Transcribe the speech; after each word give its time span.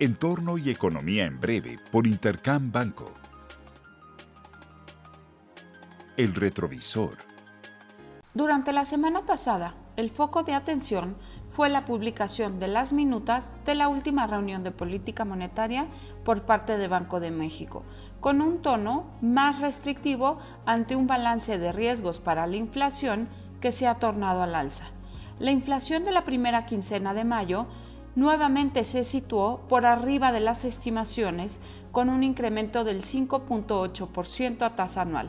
Entorno 0.00 0.58
y 0.58 0.70
Economía 0.70 1.26
en 1.26 1.40
Breve 1.40 1.76
por 1.90 2.06
Intercam 2.06 2.70
Banco. 2.70 3.12
El 6.16 6.36
retrovisor. 6.36 7.16
Durante 8.32 8.70
la 8.72 8.84
semana 8.84 9.26
pasada, 9.26 9.74
el 9.96 10.10
foco 10.10 10.44
de 10.44 10.54
atención 10.54 11.16
fue 11.50 11.68
la 11.68 11.84
publicación 11.84 12.60
de 12.60 12.68
las 12.68 12.92
minutas 12.92 13.54
de 13.64 13.74
la 13.74 13.88
última 13.88 14.28
reunión 14.28 14.62
de 14.62 14.70
política 14.70 15.24
monetaria 15.24 15.88
por 16.24 16.42
parte 16.42 16.78
de 16.78 16.86
Banco 16.86 17.18
de 17.18 17.32
México, 17.32 17.82
con 18.20 18.40
un 18.40 18.62
tono 18.62 19.06
más 19.20 19.58
restrictivo 19.58 20.38
ante 20.64 20.94
un 20.94 21.08
balance 21.08 21.58
de 21.58 21.72
riesgos 21.72 22.20
para 22.20 22.46
la 22.46 22.54
inflación 22.54 23.28
que 23.60 23.72
se 23.72 23.88
ha 23.88 23.96
tornado 23.96 24.44
al 24.44 24.54
alza. 24.54 24.92
La 25.40 25.50
inflación 25.50 26.04
de 26.04 26.12
la 26.12 26.24
primera 26.24 26.66
quincena 26.66 27.14
de 27.14 27.24
mayo 27.24 27.66
nuevamente 28.18 28.84
se 28.84 29.04
situó 29.04 29.60
por 29.68 29.86
arriba 29.86 30.32
de 30.32 30.40
las 30.40 30.64
estimaciones 30.64 31.60
con 31.92 32.08
un 32.08 32.24
incremento 32.24 32.82
del 32.82 33.02
5.8% 33.04 34.62
a 34.62 34.74
tasa 34.74 35.02
anual. 35.02 35.28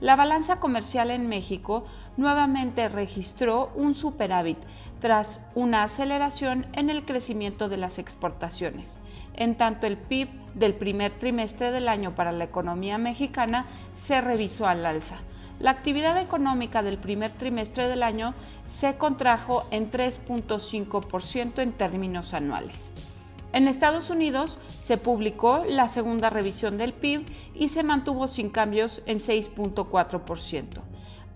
La 0.00 0.14
balanza 0.14 0.60
comercial 0.60 1.10
en 1.10 1.28
México 1.28 1.84
nuevamente 2.16 2.88
registró 2.88 3.72
un 3.74 3.96
superávit 3.96 4.58
tras 5.00 5.40
una 5.56 5.82
aceleración 5.82 6.68
en 6.74 6.90
el 6.90 7.04
crecimiento 7.04 7.68
de 7.68 7.78
las 7.78 7.98
exportaciones. 7.98 9.00
En 9.34 9.56
tanto, 9.56 9.88
el 9.88 9.96
PIB 9.96 10.28
del 10.54 10.74
primer 10.74 11.18
trimestre 11.18 11.72
del 11.72 11.88
año 11.88 12.14
para 12.14 12.30
la 12.30 12.44
economía 12.44 12.98
mexicana 12.98 13.66
se 13.96 14.20
revisó 14.20 14.68
al 14.68 14.86
alza. 14.86 15.16
La 15.60 15.70
actividad 15.70 16.20
económica 16.20 16.82
del 16.82 16.98
primer 16.98 17.32
trimestre 17.32 17.88
del 17.88 18.04
año 18.04 18.34
se 18.66 18.96
contrajo 18.96 19.66
en 19.70 19.90
3.5% 19.90 21.58
en 21.58 21.72
términos 21.72 22.32
anuales. 22.32 22.92
En 23.52 23.66
Estados 23.66 24.10
Unidos 24.10 24.58
se 24.80 24.98
publicó 24.98 25.64
la 25.66 25.88
segunda 25.88 26.30
revisión 26.30 26.76
del 26.76 26.92
PIB 26.92 27.26
y 27.54 27.68
se 27.68 27.82
mantuvo 27.82 28.28
sin 28.28 28.50
cambios 28.50 29.02
en 29.06 29.18
6.4%, 29.18 30.82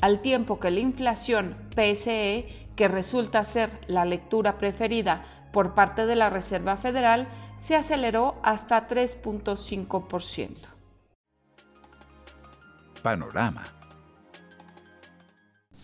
al 0.00 0.20
tiempo 0.20 0.60
que 0.60 0.70
la 0.70 0.80
inflación 0.80 1.56
PSE, 1.74 2.68
que 2.76 2.88
resulta 2.88 3.44
ser 3.44 3.70
la 3.86 4.04
lectura 4.04 4.58
preferida 4.58 5.24
por 5.52 5.74
parte 5.74 6.06
de 6.06 6.16
la 6.16 6.30
Reserva 6.30 6.76
Federal, 6.76 7.26
se 7.58 7.76
aceleró 7.76 8.36
hasta 8.42 8.88
3.5%. 8.88 10.56
Panorama. 13.02 13.81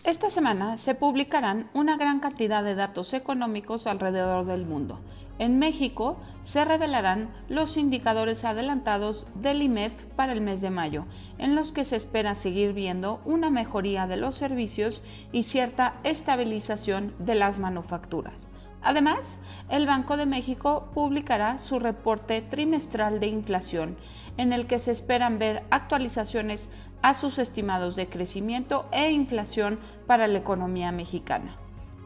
Esta 0.09 0.31
semana 0.31 0.77
se 0.77 0.95
publicarán 0.95 1.69
una 1.75 1.95
gran 1.95 2.19
cantidad 2.19 2.63
de 2.63 2.73
datos 2.73 3.13
económicos 3.13 3.85
alrededor 3.85 4.43
del 4.43 4.65
mundo 4.65 4.99
en 5.39 5.57
México 5.57 6.17
se 6.41 6.65
revelarán 6.65 7.29
los 7.47 7.77
indicadores 7.77 8.43
adelantados 8.43 9.25
del 9.35 9.61
IMEF 9.61 9.93
para 10.17 10.33
el 10.33 10.41
mes 10.41 10.59
de 10.61 10.69
mayo, 10.69 11.05
en 11.37 11.55
los 11.55 11.71
que 11.71 11.85
se 11.85 11.95
espera 11.95 12.35
seguir 12.35 12.73
viendo 12.73 13.21
una 13.23 13.49
mejoría 13.49 14.05
de 14.05 14.17
los 14.17 14.35
servicios 14.35 15.01
y 15.31 15.43
cierta 15.43 15.95
estabilización 16.03 17.15
de 17.19 17.35
las 17.35 17.57
manufacturas. 17.57 18.49
Además, 18.81 19.39
el 19.69 19.85
Banco 19.87 20.15
de 20.15 20.25
México 20.25 20.89
publicará 20.93 21.59
su 21.59 21.79
reporte 21.79 22.41
trimestral 22.41 23.19
de 23.19 23.27
inflación, 23.27 23.97
en 24.37 24.53
el 24.53 24.67
que 24.67 24.79
se 24.79 24.91
esperan 24.91 25.37
ver 25.37 25.63
actualizaciones 25.69 26.69
a 27.01 27.13
sus 27.13 27.37
estimados 27.39 27.95
de 27.95 28.07
crecimiento 28.07 28.87
e 28.91 29.11
inflación 29.11 29.79
para 30.07 30.27
la 30.27 30.39
economía 30.39 30.91
mexicana. 30.91 31.57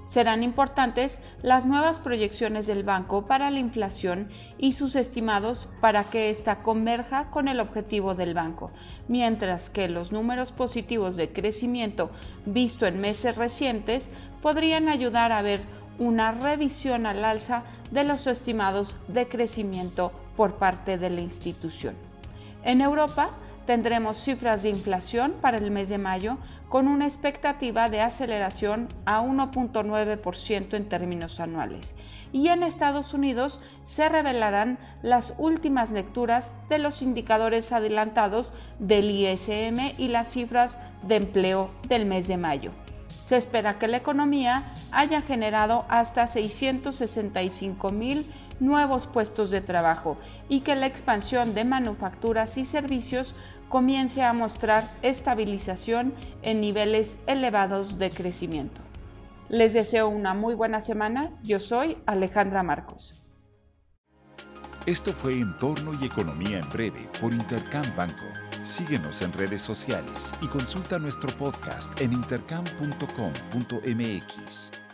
Serán 0.05 0.43
importantes 0.43 1.21
las 1.41 1.65
nuevas 1.65 2.01
proyecciones 2.01 2.67
del 2.67 2.83
banco 2.83 3.25
para 3.25 3.49
la 3.49 3.59
inflación 3.59 4.27
y 4.57 4.73
sus 4.73 4.97
estimados 4.97 5.69
para 5.79 6.03
que 6.09 6.29
ésta 6.29 6.61
converja 6.61 7.29
con 7.29 7.47
el 7.47 7.61
objetivo 7.61 8.13
del 8.13 8.33
banco, 8.33 8.71
mientras 9.07 9.69
que 9.69 9.87
los 9.87 10.11
números 10.11 10.51
positivos 10.51 11.15
de 11.15 11.31
crecimiento 11.31 12.11
visto 12.45 12.85
en 12.85 12.99
meses 12.99 13.37
recientes 13.37 14.11
podrían 14.41 14.89
ayudar 14.89 15.31
a 15.31 15.41
ver 15.41 15.61
una 15.99 16.31
revisión 16.31 17.05
al 17.05 17.23
alza 17.23 17.63
de 17.91 18.03
los 18.03 18.27
estimados 18.27 18.97
de 19.07 19.29
crecimiento 19.29 20.11
por 20.35 20.55
parte 20.55 20.97
de 20.97 21.11
la 21.11 21.21
institución. 21.21 21.95
En 22.63 22.81
Europa, 22.81 23.29
tendremos 23.65 24.17
cifras 24.17 24.63
de 24.63 24.69
inflación 24.69 25.33
para 25.41 25.57
el 25.57 25.71
mes 25.71 25.89
de 25.89 25.97
mayo 25.97 26.37
con 26.69 26.87
una 26.87 27.05
expectativa 27.05 27.89
de 27.89 28.01
aceleración 28.01 28.87
a 29.05 29.21
1.9% 29.21 30.73
en 30.73 30.89
términos 30.89 31.39
anuales. 31.39 31.93
Y 32.31 32.47
en 32.47 32.63
Estados 32.63 33.13
Unidos 33.13 33.59
se 33.85 34.09
revelarán 34.09 34.79
las 35.01 35.35
últimas 35.37 35.91
lecturas 35.91 36.53
de 36.69 36.79
los 36.79 37.01
indicadores 37.01 37.71
adelantados 37.71 38.53
del 38.79 39.11
ISM 39.11 39.93
y 39.97 40.07
las 40.07 40.31
cifras 40.31 40.79
de 41.03 41.17
empleo 41.17 41.69
del 41.87 42.05
mes 42.05 42.27
de 42.27 42.37
mayo. 42.37 42.71
Se 43.21 43.37
espera 43.37 43.79
que 43.79 43.87
la 43.87 43.97
economía 43.97 44.73
haya 44.91 45.21
generado 45.21 45.85
hasta 45.87 46.27
665 46.27 47.91
mil 47.91 48.25
nuevos 48.63 49.07
puestos 49.07 49.51
de 49.51 49.61
trabajo 49.61 50.17
y 50.49 50.61
que 50.61 50.75
la 50.75 50.87
expansión 50.87 51.53
de 51.53 51.65
manufacturas 51.65 52.57
y 52.57 52.65
servicios 52.65 53.35
comience 53.69 54.23
a 54.23 54.33
mostrar 54.33 54.89
estabilización 55.01 56.13
en 56.41 56.61
niveles 56.61 57.17
elevados 57.27 57.97
de 57.97 58.11
crecimiento. 58.11 58.81
Les 59.49 59.73
deseo 59.73 60.07
una 60.07 60.33
muy 60.33 60.55
buena 60.55 60.79
semana. 60.81 61.31
Yo 61.43 61.59
soy 61.59 61.97
Alejandra 62.05 62.63
Marcos. 62.63 63.19
Esto 64.85 65.13
fue 65.13 65.33
Entorno 65.33 65.91
y 66.01 66.05
Economía 66.05 66.59
en 66.59 66.69
Breve 66.69 67.09
por 67.21 67.33
Intercam 67.33 67.85
Banco. 67.95 68.25
Síguenos 68.63 69.21
en 69.21 69.31
redes 69.33 69.61
sociales 69.61 70.31
y 70.41 70.47
consulta 70.47 70.97
nuestro 70.99 71.29
podcast 71.37 72.01
en 72.01 72.13
intercam.com.mx. 72.13 74.92